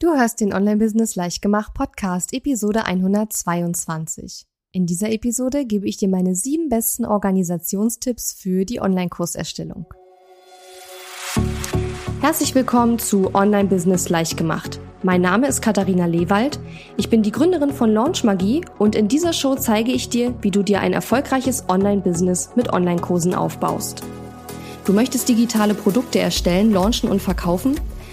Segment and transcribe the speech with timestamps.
[0.00, 4.46] Du hörst den Online-Business Leichtgemacht Podcast, Episode 122.
[4.70, 9.86] In dieser Episode gebe ich dir meine sieben besten Organisationstipps für die Online-Kurserstellung.
[12.20, 14.78] Herzlich willkommen zu Online-Business Leichtgemacht.
[15.02, 16.60] Mein Name ist Katharina Lewald.
[16.96, 20.52] Ich bin die Gründerin von Launch Magie und in dieser Show zeige ich dir, wie
[20.52, 24.04] du dir ein erfolgreiches Online-Business mit Online-Kursen aufbaust.
[24.84, 27.80] Du möchtest digitale Produkte erstellen, launchen und verkaufen?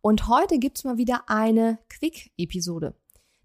[0.00, 2.94] und heute gibt's mal wieder eine Quick-Episode.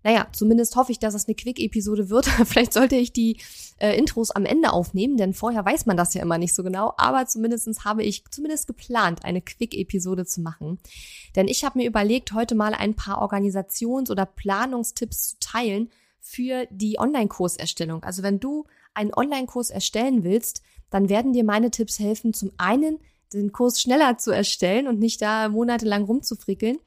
[0.03, 2.25] Naja, zumindest hoffe ich, dass es eine Quick-Episode wird.
[2.45, 3.37] Vielleicht sollte ich die
[3.77, 6.93] äh, Intros am Ende aufnehmen, denn vorher weiß man das ja immer nicht so genau.
[6.97, 10.79] Aber zumindestens habe ich zumindest geplant, eine Quick-Episode zu machen.
[11.35, 15.89] Denn ich habe mir überlegt, heute mal ein paar Organisations- oder Planungstipps zu teilen
[16.19, 18.03] für die Online-Kurserstellung.
[18.03, 22.99] Also wenn du einen Online-Kurs erstellen willst, dann werden dir meine Tipps helfen, zum einen
[23.39, 26.77] den Kurs schneller zu erstellen und nicht da monatelang rumzufrickeln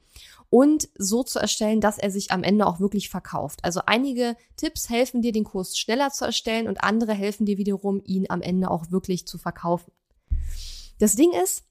[0.49, 3.59] und so zu erstellen, dass er sich am Ende auch wirklich verkauft.
[3.63, 8.01] Also einige Tipps helfen dir, den Kurs schneller zu erstellen und andere helfen dir wiederum,
[8.05, 9.91] ihn am Ende auch wirklich zu verkaufen.
[10.99, 11.63] Das Ding ist,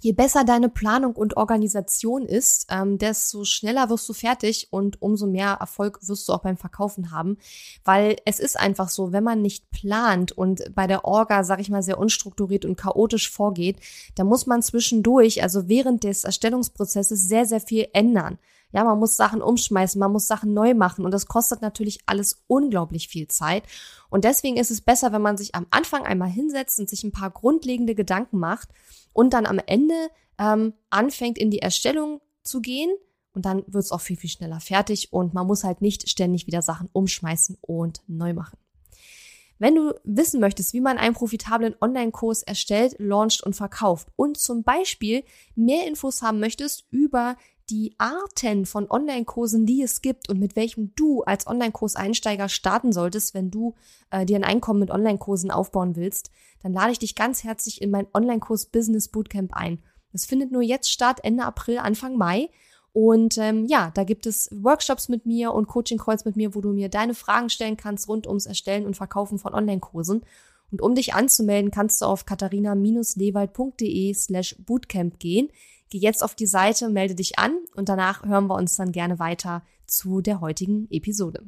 [0.00, 5.26] je besser deine Planung und Organisation ist, ähm, desto schneller wirst du fertig und umso
[5.26, 7.38] mehr Erfolg wirst du auch beim Verkaufen haben.
[7.84, 11.70] Weil es ist einfach so, wenn man nicht plant und bei der Orga, sag ich
[11.70, 13.76] mal, sehr unstrukturiert und chaotisch vorgeht,
[14.16, 18.38] dann muss man zwischendurch, also während des Erstellungsprozesses, sehr, sehr viel ändern.
[18.72, 22.42] Ja, man muss Sachen umschmeißen, man muss Sachen neu machen und das kostet natürlich alles
[22.46, 23.64] unglaublich viel Zeit.
[24.08, 27.12] Und deswegen ist es besser, wenn man sich am Anfang einmal hinsetzt und sich ein
[27.12, 28.70] paar grundlegende Gedanken macht
[29.12, 29.94] und dann am Ende
[30.38, 32.90] ähm, anfängt in die Erstellung zu gehen
[33.34, 36.46] und dann wird es auch viel, viel schneller fertig und man muss halt nicht ständig
[36.46, 38.58] wieder Sachen umschmeißen und neu machen.
[39.58, 44.64] Wenn du wissen möchtest, wie man einen profitablen Online-Kurs erstellt, launcht und verkauft und zum
[44.64, 45.22] Beispiel
[45.54, 47.36] mehr Infos haben möchtest über
[47.70, 53.34] die Arten von Online-Kursen, die es gibt und mit welchem du als Online-Kurseinsteiger starten solltest,
[53.34, 53.74] wenn du
[54.10, 56.30] äh, dir ein Einkommen mit Online-Kursen aufbauen willst,
[56.62, 59.82] dann lade ich dich ganz herzlich in mein Online-Kurs Business Bootcamp ein.
[60.12, 62.50] Das findet nur jetzt statt, Ende April, Anfang Mai.
[62.92, 66.72] Und ähm, ja, da gibt es Workshops mit mir und Coaching-Calls mit mir, wo du
[66.72, 70.22] mir deine Fragen stellen kannst rund ums Erstellen und Verkaufen von Online-Kursen.
[70.70, 75.48] Und um dich anzumelden, kannst du auf katharina-lewald.de slash bootcamp gehen.
[75.92, 79.18] Geh jetzt auf die Seite, melde dich an und danach hören wir uns dann gerne
[79.18, 81.44] weiter zu der heutigen Episode.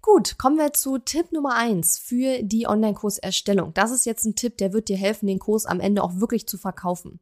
[0.00, 3.74] Gut, kommen wir zu Tipp Nummer eins für die Online-Kurserstellung.
[3.74, 6.46] Das ist jetzt ein Tipp, der wird dir helfen, den Kurs am Ende auch wirklich
[6.46, 7.20] zu verkaufen.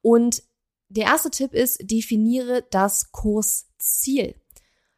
[0.00, 0.42] Und
[0.88, 4.34] der erste Tipp ist, definiere das Kursziel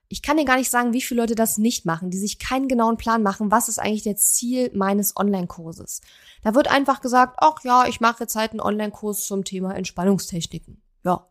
[0.08, 2.68] ich kann dir gar nicht sagen, wie viele Leute das nicht machen, die sich keinen
[2.68, 6.00] genauen Plan machen, was ist eigentlich der Ziel meines Online-Kurses.
[6.42, 10.80] Da wird einfach gesagt, ach ja, ich mache jetzt halt einen Online-Kurs zum Thema Entspannungstechniken.
[11.04, 11.26] Ja.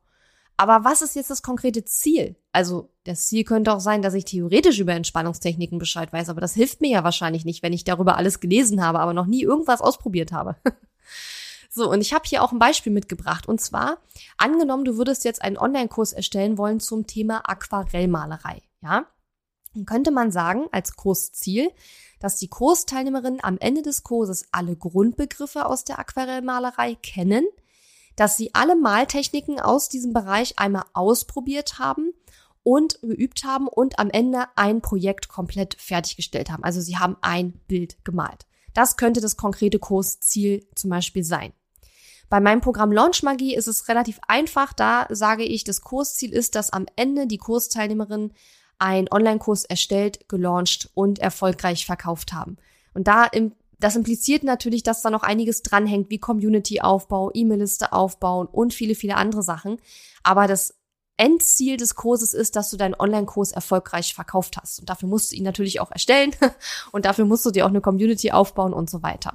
[0.57, 2.35] Aber was ist jetzt das konkrete Ziel?
[2.51, 6.53] Also, das Ziel könnte auch sein, dass ich theoretisch über Entspannungstechniken Bescheid weiß, aber das
[6.53, 9.81] hilft mir ja wahrscheinlich nicht, wenn ich darüber alles gelesen habe, aber noch nie irgendwas
[9.81, 10.55] ausprobiert habe.
[11.69, 13.47] So, und ich habe hier auch ein Beispiel mitgebracht.
[13.47, 13.99] Und zwar,
[14.37, 18.63] angenommen, du würdest jetzt einen Online-Kurs erstellen wollen zum Thema Aquarellmalerei.
[18.81, 19.07] Ja,
[19.73, 21.71] dann könnte man sagen, als Kursziel,
[22.19, 27.45] dass die Kursteilnehmerinnen am Ende des Kurses alle Grundbegriffe aus der Aquarellmalerei kennen,
[28.15, 32.13] dass sie alle Maltechniken aus diesem Bereich einmal ausprobiert haben
[32.63, 36.63] und geübt haben und am Ende ein Projekt komplett fertiggestellt haben.
[36.63, 38.47] Also sie haben ein Bild gemalt.
[38.73, 41.53] Das könnte das konkrete Kursziel zum Beispiel sein.
[42.29, 44.73] Bei meinem Programm Launch Magie ist es relativ einfach.
[44.73, 48.33] Da sage ich, das Kursziel ist, dass am Ende die Kursteilnehmerinnen
[48.79, 52.57] einen Online-Kurs erstellt, gelauncht und erfolgreich verkauft haben.
[52.93, 58.47] Und da im das impliziert natürlich, dass da noch einiges dranhängt, wie Community-Aufbau, E-Mail-Liste aufbauen
[58.47, 59.77] und viele, viele andere Sachen.
[60.23, 60.73] Aber das
[61.17, 64.79] Endziel des Kurses ist, dass du deinen Online-Kurs erfolgreich verkauft hast.
[64.79, 66.31] Und dafür musst du ihn natürlich auch erstellen
[66.91, 69.33] und dafür musst du dir auch eine Community aufbauen und so weiter.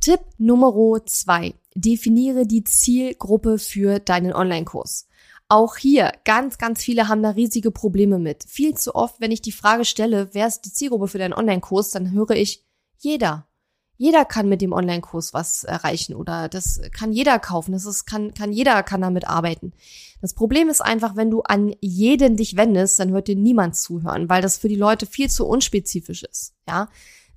[0.00, 1.54] Tipp Nummer zwei.
[1.74, 5.06] Definiere die Zielgruppe für deinen Online-Kurs.
[5.52, 8.44] Auch hier, ganz, ganz viele haben da riesige Probleme mit.
[8.44, 11.90] Viel zu oft, wenn ich die Frage stelle, wer ist die Zielgruppe für deinen Online-Kurs,
[11.90, 12.64] dann höre ich
[12.98, 13.48] jeder.
[13.96, 17.72] Jeder kann mit dem Online-Kurs was erreichen oder das kann jeder kaufen.
[17.72, 19.72] Das ist, kann, kann jeder kann damit arbeiten.
[20.20, 24.28] Das Problem ist einfach, wenn du an jeden dich wendest, dann wird dir niemand zuhören,
[24.28, 26.54] weil das für die Leute viel zu unspezifisch ist.
[26.68, 26.88] Ja,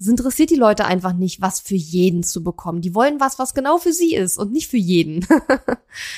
[0.04, 2.82] es interessiert die Leute einfach nicht, was für jeden zu bekommen.
[2.82, 5.26] Die wollen was, was genau für sie ist und nicht für jeden.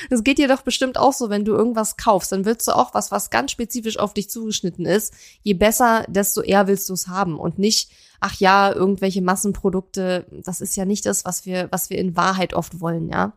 [0.10, 2.94] Das geht dir doch bestimmt auch so, wenn du irgendwas kaufst, dann willst du auch
[2.94, 5.14] was, was ganz spezifisch auf dich zugeschnitten ist.
[5.44, 7.92] Je besser, desto eher willst du es haben und nicht,
[8.22, 10.28] ach ja, irgendwelche Massenprodukte.
[10.46, 13.34] Das ist ja nicht das, was wir, was wir in Wahrheit oft wollen, ja.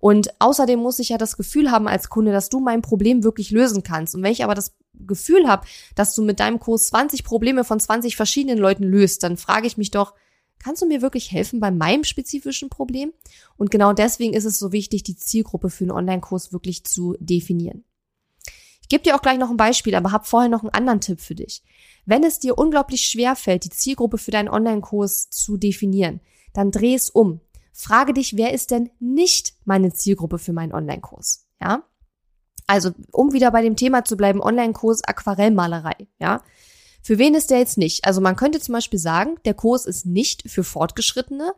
[0.00, 3.50] Und außerdem muss ich ja das Gefühl haben als Kunde, dass du mein Problem wirklich
[3.50, 4.14] lösen kannst.
[4.14, 7.80] Und wenn ich aber das Gefühl habe, dass du mit deinem Kurs 20 Probleme von
[7.80, 10.14] 20 verschiedenen Leuten löst, dann frage ich mich doch,
[10.58, 13.12] kannst du mir wirklich helfen bei meinem spezifischen Problem?
[13.56, 17.84] Und genau deswegen ist es so wichtig, die Zielgruppe für einen Online-Kurs wirklich zu definieren.
[18.82, 21.20] Ich gebe dir auch gleich noch ein Beispiel, aber habe vorher noch einen anderen Tipp
[21.20, 21.62] für dich.
[22.06, 26.20] Wenn es dir unglaublich schwer fällt, die Zielgruppe für deinen Online-Kurs zu definieren,
[26.54, 27.40] dann dreh es um.
[27.80, 31.46] Frage dich, wer ist denn nicht meine Zielgruppe für meinen Online-Kurs?
[31.62, 31.84] Ja?
[32.66, 36.42] Also, um wieder bei dem Thema zu bleiben, Online-Kurs Aquarellmalerei, ja.
[37.02, 38.04] Für wen ist der jetzt nicht?
[38.04, 41.52] Also man könnte zum Beispiel sagen, der Kurs ist nicht für Fortgeschrittene,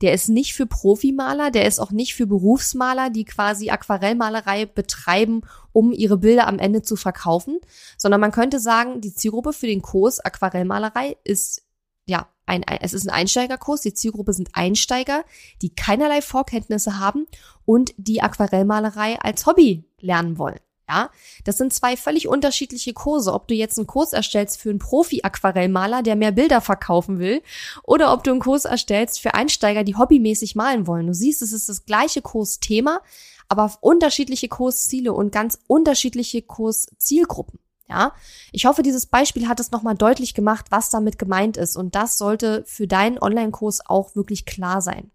[0.00, 5.42] der ist nicht für Profimaler, der ist auch nicht für Berufsmaler, die quasi Aquarellmalerei betreiben,
[5.72, 7.60] um ihre Bilder am Ende zu verkaufen,
[7.98, 11.66] sondern man könnte sagen, die Zielgruppe für den Kurs Aquarellmalerei ist
[12.06, 13.82] ja, ein, es ist ein Einsteigerkurs.
[13.82, 15.24] Die Zielgruppe sind Einsteiger,
[15.62, 17.26] die keinerlei Vorkenntnisse haben
[17.64, 20.60] und die Aquarellmalerei als Hobby lernen wollen.
[20.88, 21.10] Ja,
[21.42, 23.32] das sind zwei völlig unterschiedliche Kurse.
[23.32, 27.42] Ob du jetzt einen Kurs erstellst für einen Profi-Aquarellmaler, der mehr Bilder verkaufen will,
[27.82, 31.08] oder ob du einen Kurs erstellst für Einsteiger, die hobbymäßig malen wollen.
[31.08, 33.00] Du siehst, es ist das gleiche Kursthema,
[33.48, 37.58] aber unterschiedliche Kursziele und ganz unterschiedliche Kurszielgruppen.
[37.88, 38.12] Ja,
[38.50, 41.76] ich hoffe, dieses Beispiel hat es nochmal deutlich gemacht, was damit gemeint ist.
[41.76, 45.10] Und das sollte für deinen Online-Kurs auch wirklich klar sein.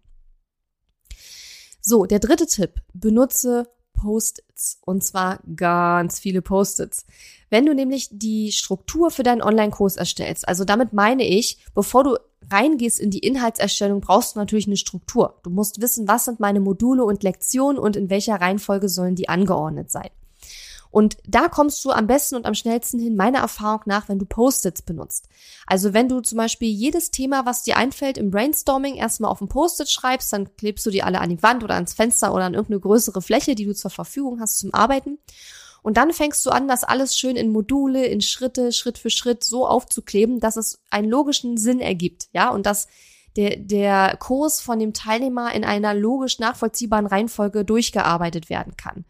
[1.82, 2.80] So, der dritte Tipp.
[2.94, 4.78] Benutze Post-its.
[4.84, 7.04] Und zwar ganz viele Post-its.
[7.50, 12.16] Wenn du nämlich die Struktur für deinen Online-Kurs erstellst, also damit meine ich, bevor du
[12.50, 15.38] reingehst in die Inhaltserstellung, brauchst du natürlich eine Struktur.
[15.42, 19.28] Du musst wissen, was sind meine Module und Lektionen und in welcher Reihenfolge sollen die
[19.28, 20.10] angeordnet sein.
[20.92, 24.26] Und da kommst du am besten und am schnellsten hin, meiner Erfahrung nach, wenn du
[24.26, 25.26] Post-its benutzt.
[25.66, 29.48] Also wenn du zum Beispiel jedes Thema, was dir einfällt im Brainstorming, erstmal auf ein
[29.48, 32.52] Post-it schreibst, dann klebst du die alle an die Wand oder ans Fenster oder an
[32.52, 35.18] irgendeine größere Fläche, die du zur Verfügung hast zum Arbeiten.
[35.82, 39.44] Und dann fängst du an, das alles schön in Module, in Schritte, Schritt für Schritt
[39.44, 42.86] so aufzukleben, dass es einen logischen Sinn ergibt, ja, und dass
[43.36, 49.04] der, der Kurs von dem Teilnehmer in einer logisch nachvollziehbaren Reihenfolge durchgearbeitet werden kann.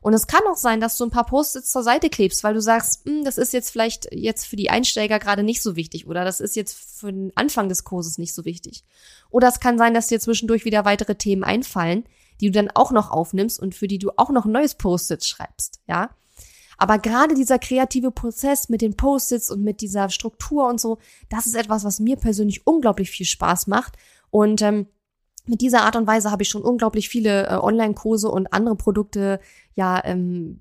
[0.00, 2.60] Und es kann auch sein, dass du ein paar Post-its zur Seite klebst, weil du
[2.60, 6.24] sagst, hm, das ist jetzt vielleicht jetzt für die Einsteiger gerade nicht so wichtig oder
[6.24, 8.84] das ist jetzt für den Anfang des Kurses nicht so wichtig.
[9.30, 12.04] Oder es kann sein, dass dir zwischendurch wieder weitere Themen einfallen,
[12.40, 15.24] die du dann auch noch aufnimmst und für die du auch noch ein neues Post-it
[15.24, 16.10] schreibst, ja.
[16.78, 20.98] Aber gerade dieser kreative Prozess mit den Post-its und mit dieser Struktur und so,
[21.28, 23.96] das ist etwas, was mir persönlich unglaublich viel Spaß macht.
[24.30, 24.86] Und ähm,
[25.48, 29.40] mit dieser Art und Weise habe ich schon unglaublich viele äh, Online-Kurse und andere Produkte
[29.74, 30.60] ja ähm,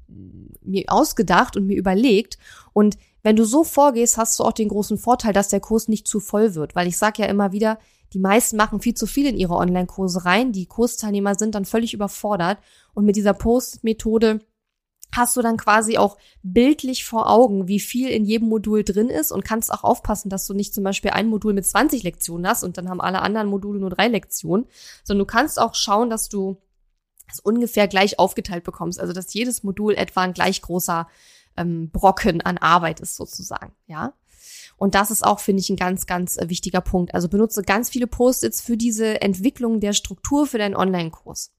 [0.61, 2.37] mir ausgedacht und mir überlegt.
[2.73, 6.07] Und wenn du so vorgehst, hast du auch den großen Vorteil, dass der Kurs nicht
[6.07, 6.75] zu voll wird.
[6.75, 7.77] Weil ich sage ja immer wieder,
[8.13, 10.51] die meisten machen viel zu viel in ihre Online-Kurse rein.
[10.51, 12.57] Die Kursteilnehmer sind dann völlig überfordert.
[12.93, 14.39] Und mit dieser Post-Methode
[15.11, 19.31] hast du dann quasi auch bildlich vor Augen, wie viel in jedem Modul drin ist
[19.31, 22.63] und kannst auch aufpassen, dass du nicht zum Beispiel ein Modul mit 20 Lektionen hast
[22.63, 24.67] und dann haben alle anderen Module nur drei Lektionen,
[25.03, 26.61] sondern du kannst auch schauen, dass du
[27.31, 31.07] es ungefähr gleich aufgeteilt bekommst, also dass jedes Modul etwa ein gleich großer
[31.57, 34.13] ähm, Brocken an Arbeit ist sozusagen, ja.
[34.77, 37.15] Und das ist auch, finde ich, ein ganz, ganz äh, wichtiger Punkt.
[37.15, 41.51] Also benutze ganz viele Post-its für diese Entwicklung der Struktur für deinen Online-Kurs.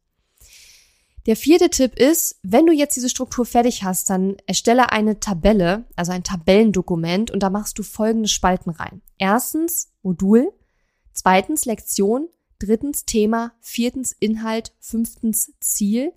[1.29, 5.85] Der vierte Tipp ist, wenn du jetzt diese Struktur fertig hast, dann erstelle eine Tabelle,
[5.95, 9.03] also ein Tabellendokument und da machst du folgende Spalten rein.
[9.19, 10.51] Erstens Modul,
[11.13, 16.15] zweitens Lektion, drittens Thema, viertens Inhalt, fünftens Ziel,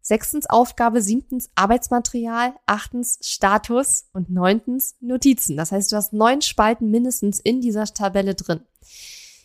[0.00, 5.56] sechstens Aufgabe, siebtens Arbeitsmaterial, achtens Status und neuntens Notizen.
[5.56, 8.60] Das heißt, du hast neun Spalten mindestens in dieser Tabelle drin.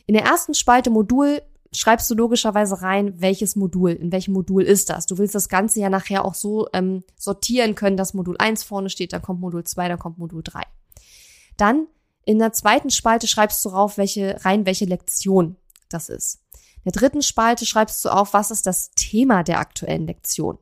[0.06, 4.90] In der ersten Spalte Modul schreibst du logischerweise rein, welches Modul, in welchem Modul ist
[4.90, 5.06] das.
[5.06, 8.90] Du willst das Ganze ja nachher auch so ähm, sortieren können, dass Modul 1 vorne
[8.90, 10.62] steht, dann kommt Modul 2, dann kommt Modul 3.
[11.58, 11.88] Dann
[12.26, 15.56] in der zweiten Spalte schreibst du rauf, welche, rein, welche Lektion
[15.90, 16.42] das ist.
[16.78, 20.58] In der dritten Spalte schreibst du auf, was ist das Thema der aktuellen Lektion.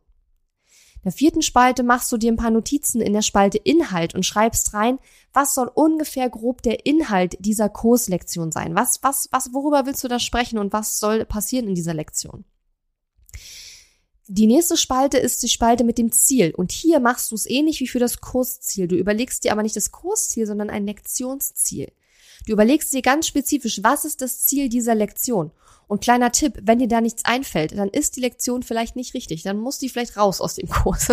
[1.07, 4.25] In der vierten Spalte machst du dir ein paar Notizen in der Spalte Inhalt und
[4.25, 4.99] schreibst rein,
[5.31, 8.75] was soll ungefähr grob der Inhalt dieser Kurslektion sein?
[8.75, 12.43] Was, was, was, worüber willst du da sprechen und was soll passieren in dieser Lektion?
[14.27, 16.53] Die nächste Spalte ist die Spalte mit dem Ziel.
[16.53, 18.89] Und hier machst du es ähnlich wie für das Kursziel.
[18.89, 21.89] Du überlegst dir aber nicht das Kursziel, sondern ein Lektionsziel.
[22.45, 25.51] Du überlegst dir ganz spezifisch, was ist das Ziel dieser Lektion?
[25.87, 29.43] Und kleiner Tipp, wenn dir da nichts einfällt, dann ist die Lektion vielleicht nicht richtig.
[29.43, 31.07] Dann muss die vielleicht raus aus dem Kurs.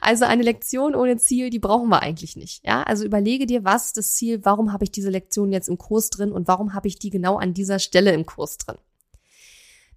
[0.00, 2.66] also eine Lektion ohne Ziel, die brauchen wir eigentlich nicht.
[2.66, 4.44] Ja, also überlege dir, was ist das Ziel?
[4.44, 7.36] Warum habe ich diese Lektion jetzt im Kurs drin und warum habe ich die genau
[7.36, 8.76] an dieser Stelle im Kurs drin?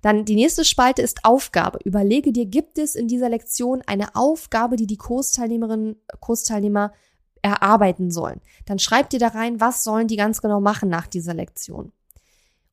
[0.01, 1.79] Dann die nächste Spalte ist Aufgabe.
[1.83, 6.93] Überlege dir, gibt es in dieser Lektion eine Aufgabe, die die Kursteilnehmerinnen, Kursteilnehmer
[7.45, 8.41] erarbeiten sollen?
[8.65, 11.91] Dann schreib dir da rein, was sollen die ganz genau machen nach dieser Lektion.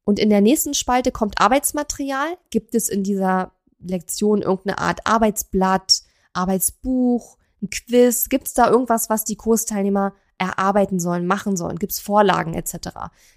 [0.05, 2.37] Und in der nächsten Spalte kommt Arbeitsmaterial.
[2.51, 6.03] Gibt es in dieser Lektion irgendeine Art Arbeitsblatt,
[6.33, 8.29] Arbeitsbuch, ein Quiz?
[8.29, 11.79] Gibt es da irgendwas, was die Kursteilnehmer erarbeiten sollen, machen sollen?
[11.79, 12.89] Gibt es Vorlagen etc.?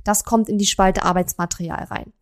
[0.03, 2.13] Das kommt in die Spalte Arbeitsmaterial rein.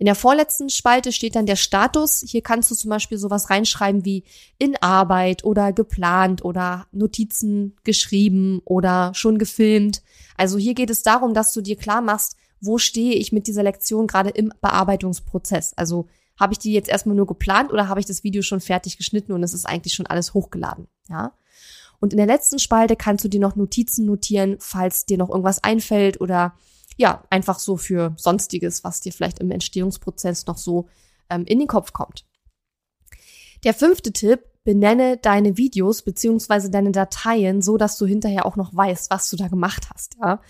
[0.00, 2.24] In der vorletzten Spalte steht dann der Status.
[2.26, 4.24] Hier kannst du zum Beispiel sowas reinschreiben wie
[4.56, 10.00] in Arbeit oder geplant oder Notizen geschrieben oder schon gefilmt.
[10.38, 13.62] Also hier geht es darum, dass du dir klar machst, wo stehe ich mit dieser
[13.62, 15.74] Lektion gerade im Bearbeitungsprozess.
[15.76, 18.96] Also habe ich die jetzt erstmal nur geplant oder habe ich das Video schon fertig
[18.96, 21.34] geschnitten und es ist eigentlich schon alles hochgeladen, ja?
[22.00, 25.62] Und in der letzten Spalte kannst du dir noch Notizen notieren, falls dir noch irgendwas
[25.62, 26.54] einfällt oder
[27.00, 30.86] ja, einfach so für Sonstiges, was dir vielleicht im Entstehungsprozess noch so
[31.30, 32.26] ähm, in den Kopf kommt.
[33.64, 38.74] Der fünfte Tipp, benenne deine Videos beziehungsweise deine Dateien so, dass du hinterher auch noch
[38.74, 40.16] weißt, was du da gemacht hast.
[40.20, 40.42] Ja?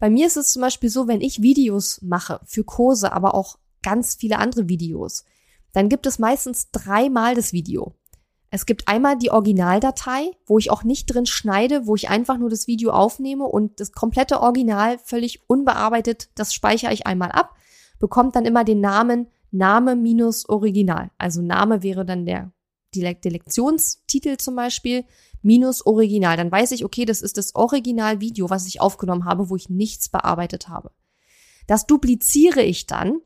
[0.00, 3.58] Bei mir ist es zum Beispiel so, wenn ich Videos mache für Kurse, aber auch
[3.80, 5.24] ganz viele andere Videos,
[5.72, 7.94] dann gibt es meistens dreimal das Video.
[8.54, 12.48] Es gibt einmal die Originaldatei, wo ich auch nicht drin schneide, wo ich einfach nur
[12.48, 17.56] das Video aufnehme und das komplette Original völlig unbearbeitet, das speichere ich einmal ab,
[17.98, 21.10] bekommt dann immer den Namen Name minus Original.
[21.18, 22.52] Also Name wäre dann der,
[22.94, 25.04] der Lektionstitel zum Beispiel
[25.42, 26.36] minus Original.
[26.36, 30.08] Dann weiß ich, okay, das ist das Originalvideo, was ich aufgenommen habe, wo ich nichts
[30.08, 30.92] bearbeitet habe.
[31.66, 33.20] Das dupliziere ich dann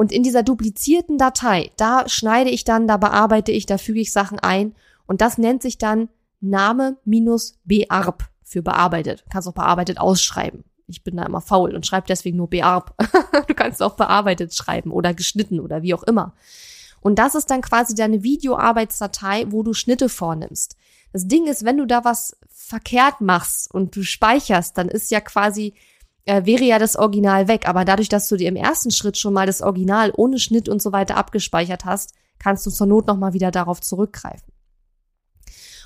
[0.00, 4.12] und in dieser duplizierten Datei, da schneide ich dann, da bearbeite ich, da füge ich
[4.12, 4.74] Sachen ein.
[5.06, 6.08] Und das nennt sich dann
[6.40, 9.24] Name minus bearb für bearbeitet.
[9.26, 10.64] Du kannst auch bearbeitet ausschreiben.
[10.86, 12.94] Ich bin da immer faul und schreibe deswegen nur bearb.
[13.46, 16.32] du kannst auch bearbeitet schreiben oder geschnitten oder wie auch immer.
[17.02, 20.78] Und das ist dann quasi deine Videoarbeitsdatei, wo du Schnitte vornimmst.
[21.12, 25.20] Das Ding ist, wenn du da was verkehrt machst und du speicherst, dann ist ja
[25.20, 25.74] quasi
[26.24, 27.68] äh, wäre ja das Original weg.
[27.68, 30.82] Aber dadurch, dass du dir im ersten Schritt schon mal das Original ohne Schnitt und
[30.82, 34.52] so weiter abgespeichert hast, kannst du zur Not nochmal wieder darauf zurückgreifen.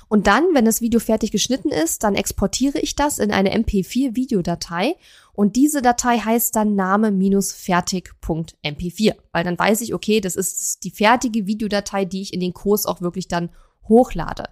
[0.07, 4.97] Und dann, wenn das Video fertig geschnitten ist, dann exportiere ich das in eine MP4-Videodatei
[5.33, 11.47] und diese Datei heißt dann name-fertig.mp4, weil dann weiß ich, okay, das ist die fertige
[11.47, 13.49] Videodatei, die ich in den Kurs auch wirklich dann
[13.89, 14.45] hochlade.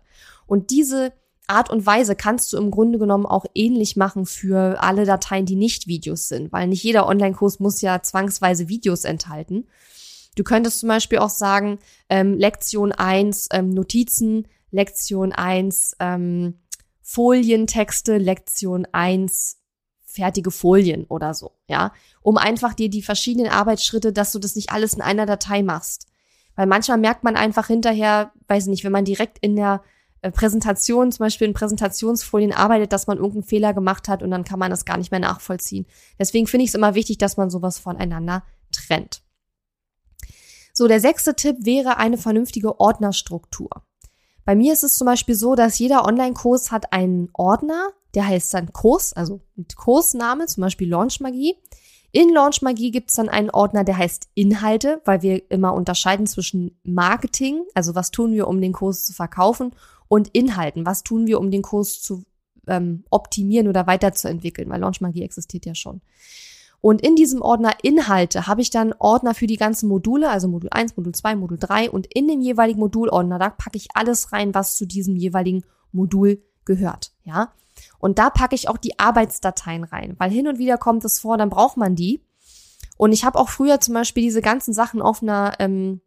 [0.45, 1.13] Und diese
[1.47, 5.55] Art und Weise kannst du im Grunde genommen auch ähnlich machen für alle Dateien, die
[5.55, 9.67] nicht Videos sind, weil nicht jeder Online-Kurs muss ja zwangsweise Videos enthalten.
[10.35, 16.59] Du könntest zum Beispiel auch sagen, ähm, Lektion 1 ähm, Notizen, Lektion 1 ähm,
[17.01, 19.59] Folientexte, Lektion 1
[20.05, 24.71] fertige Folien oder so, ja, um einfach dir die verschiedenen Arbeitsschritte, dass du das nicht
[24.71, 26.07] alles in einer Datei machst.
[26.55, 29.81] Weil manchmal merkt man einfach hinterher, weiß nicht, wenn man direkt in der
[30.23, 34.45] äh, Präsentation, zum Beispiel in Präsentationsfolien arbeitet, dass man irgendeinen Fehler gemacht hat und dann
[34.45, 35.85] kann man das gar nicht mehr nachvollziehen.
[36.17, 39.21] Deswegen finde ich es immer wichtig, dass man sowas voneinander trennt.
[40.73, 43.69] So, der sechste Tipp wäre eine vernünftige Ordnerstruktur.
[44.45, 48.53] Bei mir ist es zum Beispiel so, dass jeder Online-Kurs hat einen Ordner, der heißt
[48.53, 49.41] dann Kurs, also
[49.75, 51.55] Kursname, zum Beispiel Launch Magie.
[52.11, 56.27] In Launch Magie gibt es dann einen Ordner, der heißt Inhalte, weil wir immer unterscheiden
[56.27, 59.73] zwischen Marketing, also was tun wir, um den Kurs zu verkaufen,
[60.13, 60.85] und Inhalten.
[60.85, 62.23] Was tun wir, um den Kurs zu
[62.67, 64.69] ähm, optimieren oder weiterzuentwickeln?
[64.69, 66.01] Weil Launchmagie existiert ja schon.
[66.81, 70.69] Und in diesem Ordner Inhalte habe ich dann Ordner für die ganzen Module, also Modul
[70.69, 74.53] 1, Modul 2, Modul 3 und in dem jeweiligen Modulordner, da packe ich alles rein,
[74.53, 77.51] was zu diesem jeweiligen Modul gehört, ja.
[77.97, 81.39] Und da packe ich auch die Arbeitsdateien rein, weil hin und wieder kommt es vor,
[81.39, 82.21] dann braucht man die.
[82.97, 86.01] Und ich habe auch früher zum Beispiel diese ganzen Sachen auf einer ähm,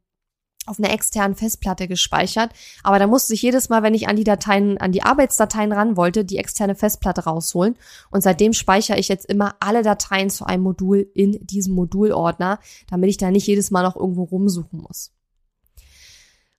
[0.66, 2.52] auf einer externen Festplatte gespeichert.
[2.82, 5.96] Aber da musste ich jedes Mal, wenn ich an die Dateien, an die Arbeitsdateien ran
[5.96, 7.76] wollte, die externe Festplatte rausholen.
[8.10, 12.58] Und seitdem speichere ich jetzt immer alle Dateien zu einem Modul in diesem Modulordner,
[12.88, 15.12] damit ich da nicht jedes Mal noch irgendwo rumsuchen muss.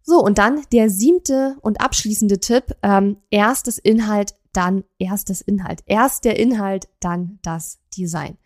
[0.04, 2.76] So, und dann der siebte und abschließende Tipp.
[2.82, 5.82] Ähm, erst das Inhalt, dann erst das Inhalt.
[5.86, 8.38] Erst der Inhalt, dann das Design.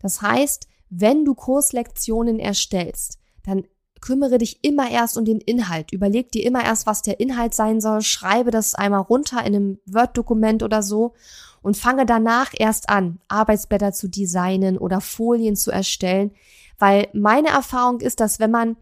[0.00, 3.64] Das heißt, wenn du Kurslektionen erstellst, dann
[4.00, 5.92] kümmere dich immer erst um den Inhalt.
[5.92, 8.02] Überleg dir immer erst, was der Inhalt sein soll.
[8.02, 11.14] Schreibe das einmal runter in einem Word-Dokument oder so
[11.62, 16.32] und fange danach erst an, Arbeitsblätter zu designen oder Folien zu erstellen.
[16.78, 18.76] Weil meine Erfahrung ist, dass wenn man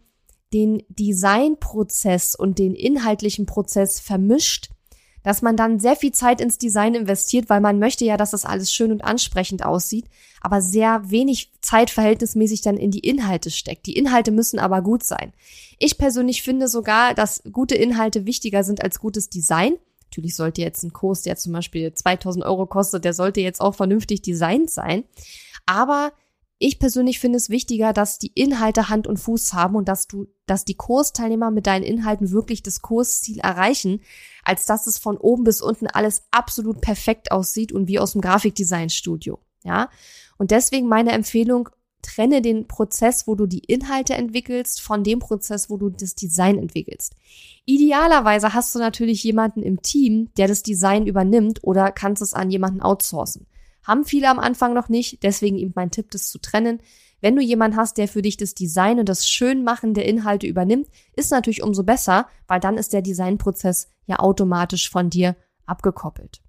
[0.53, 4.71] den Designprozess und den inhaltlichen Prozess vermischt,
[5.23, 8.45] dass man dann sehr viel Zeit ins Design investiert, weil man möchte ja, dass das
[8.45, 10.07] alles schön und ansprechend aussieht,
[10.41, 13.87] aber sehr wenig Zeit verhältnismäßig dann in die Inhalte steckt.
[13.87, 15.33] Die Inhalte müssen aber gut sein.
[15.79, 19.75] Ich persönlich finde sogar, dass gute Inhalte wichtiger sind als gutes Design.
[20.11, 23.75] Natürlich sollte jetzt ein Kurs, der zum Beispiel 2000 Euro kostet, der sollte jetzt auch
[23.75, 25.05] vernünftig designt sein.
[25.67, 26.13] Aber
[26.59, 30.27] ich persönlich finde es wichtiger, dass die Inhalte Hand und Fuß haben und dass du,
[30.47, 34.01] dass die Kursteilnehmer mit deinen Inhalten wirklich das Kursziel erreichen,
[34.43, 38.21] als dass es von oben bis unten alles absolut perfekt aussieht und wie aus dem
[38.21, 39.39] Grafikdesignstudio.
[39.63, 39.89] Ja.
[40.37, 41.69] Und deswegen meine Empfehlung,
[42.03, 46.59] trenne den Prozess, wo du die Inhalte entwickelst, von dem Prozess, wo du das Design
[46.59, 47.15] entwickelst.
[47.65, 52.51] Idealerweise hast du natürlich jemanden im Team, der das Design übernimmt oder kannst es an
[52.51, 53.47] jemanden outsourcen.
[53.89, 56.81] Haben viele am Anfang noch nicht, deswegen eben mein Tipp, das zu trennen.
[57.23, 60.89] Wenn du jemanden hast, der für dich das Design und das Schönmachen der Inhalte übernimmt,
[61.17, 66.43] ist natürlich umso besser, weil dann ist der Designprozess ja automatisch von dir abgekoppelt.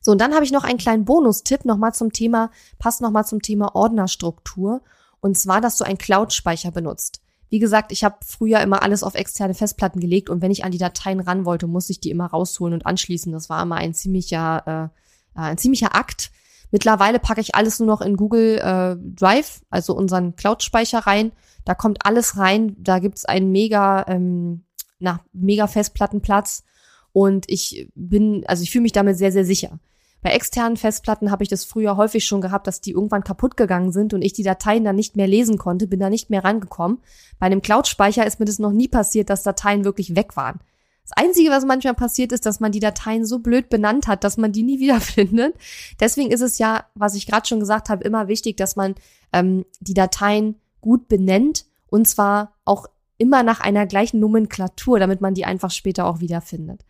[0.00, 3.42] So, und dann habe ich noch einen kleinen Bonustipp nochmal zum Thema, passt nochmal zum
[3.42, 4.82] Thema Ordnerstruktur.
[5.20, 7.20] Und zwar, dass du einen Cloud-Speicher benutzt.
[7.50, 10.72] Wie gesagt, ich habe früher immer alles auf externe Festplatten gelegt und wenn ich an
[10.72, 13.32] die Dateien ran wollte, musste ich die immer rausholen und anschließen.
[13.32, 15.00] Das war immer ein ziemlicher äh,
[15.36, 16.30] ein ziemlicher Akt.
[16.70, 21.32] Mittlerweile packe ich alles nur noch in Google äh, Drive, also unseren Cloud-Speicher rein.
[21.64, 22.76] Da kommt alles rein.
[22.78, 24.64] Da gibt's einen mega, ähm,
[24.98, 26.64] na, mega Festplattenplatz.
[27.12, 29.78] Und ich bin, also ich fühle mich damit sehr, sehr sicher.
[30.22, 33.92] Bei externen Festplatten habe ich das früher häufig schon gehabt, dass die irgendwann kaputt gegangen
[33.92, 36.98] sind und ich die Dateien dann nicht mehr lesen konnte, bin da nicht mehr rangekommen.
[37.38, 40.60] Bei einem Cloud-Speicher ist mir das noch nie passiert, dass Dateien wirklich weg waren.
[41.08, 44.36] Das Einzige, was manchmal passiert, ist, dass man die Dateien so blöd benannt hat, dass
[44.36, 45.54] man die nie wiederfindet.
[46.00, 48.96] Deswegen ist es ja, was ich gerade schon gesagt habe, immer wichtig, dass man
[49.32, 52.86] ähm, die Dateien gut benennt und zwar auch
[53.18, 56.84] immer nach einer gleichen Nomenklatur, damit man die einfach später auch wiederfindet.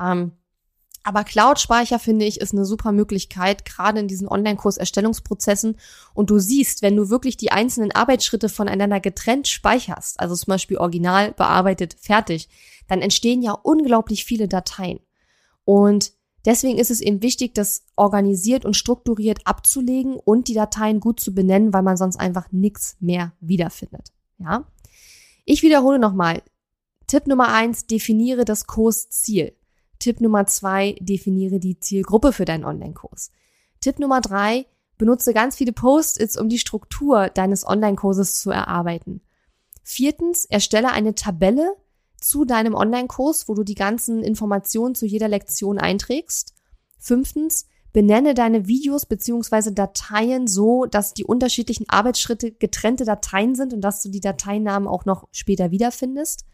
[0.00, 0.32] Ähm,
[1.02, 5.76] aber Cloud-Speicher, finde ich, ist eine super Möglichkeit, gerade in diesen Online-Kurs-Erstellungsprozessen.
[6.12, 10.76] Und du siehst, wenn du wirklich die einzelnen Arbeitsschritte voneinander getrennt speicherst, also zum Beispiel
[10.76, 12.48] original, bearbeitet, fertig,
[12.88, 15.00] dann entstehen ja unglaublich viele Dateien.
[15.64, 16.12] Und
[16.44, 21.34] deswegen ist es eben wichtig, das organisiert und strukturiert abzulegen und die Dateien gut zu
[21.34, 24.12] benennen, weil man sonst einfach nichts mehr wiederfindet.
[24.38, 24.66] Ja?
[25.44, 26.42] Ich wiederhole nochmal.
[27.06, 29.54] Tipp Nummer eins, definiere das Kursziel.
[29.98, 33.30] Tipp Nummer zwei, definiere die Zielgruppe für deinen Online-Kurs.
[33.80, 39.22] Tipp Nummer drei, benutze ganz viele Post-its, um die Struktur deines Online-Kurses zu erarbeiten.
[39.82, 41.76] Viertens, erstelle eine Tabelle
[42.20, 46.54] zu deinem Online-Kurs, wo du die ganzen Informationen zu jeder Lektion einträgst.
[46.98, 53.80] Fünftens, benenne deine Videos beziehungsweise Dateien so, dass die unterschiedlichen Arbeitsschritte getrennte Dateien sind und
[53.80, 56.44] dass du die Dateinamen auch noch später wiederfindest.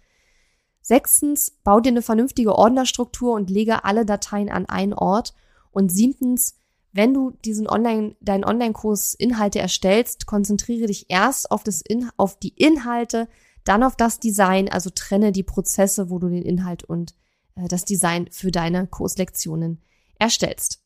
[0.80, 5.34] Sechstens, bau dir eine vernünftige Ordnerstruktur und lege alle Dateien an einen Ort.
[5.70, 6.60] Und siebtens,
[6.92, 12.38] wenn du diesen Online, deinen Online-Kurs Inhalte erstellst, konzentriere dich erst auf das In auf
[12.38, 13.28] die Inhalte,
[13.64, 17.14] dann auf das Design, also trenne die Prozesse, wo du den Inhalt und
[17.56, 19.82] äh, das Design für deine Kurslektionen
[20.18, 20.80] erstellst.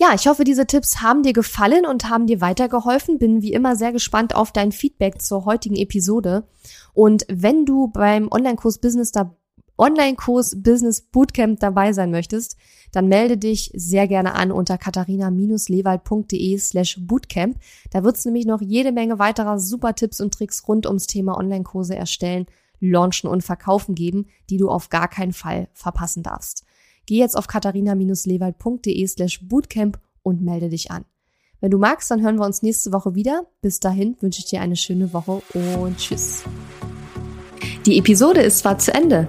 [0.00, 3.18] Ja, ich hoffe, diese Tipps haben dir gefallen und haben dir weitergeholfen.
[3.18, 6.48] Bin wie immer sehr gespannt auf dein Feedback zur heutigen Episode.
[6.94, 9.36] Und wenn du beim Online-Kurs Business da
[9.76, 12.56] Online-Kurs Business Bootcamp dabei sein möchtest,
[12.92, 17.58] dann melde dich sehr gerne an unter katharina-lewald.de slash bootcamp.
[17.90, 21.36] Da wird es nämlich noch jede Menge weiterer super Tipps und Tricks rund ums Thema
[21.36, 22.46] Online-Kurse erstellen,
[22.80, 26.64] launchen und verkaufen geben, die du auf gar keinen Fall verpassen darfst.
[27.06, 31.04] Geh jetzt auf katharina-lewald.de slash bootcamp und melde dich an.
[31.60, 33.46] Wenn du magst, dann hören wir uns nächste Woche wieder.
[33.60, 35.42] Bis dahin wünsche ich dir eine schöne Woche
[35.80, 36.44] und tschüss.
[37.86, 39.28] Die Episode ist zwar zu Ende,